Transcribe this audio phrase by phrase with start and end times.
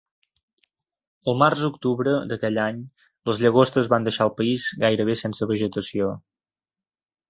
[1.33, 2.81] Al març-octubre d'aquell any,
[3.31, 6.15] les llagostes van deixar el país gairebé sense vegetació.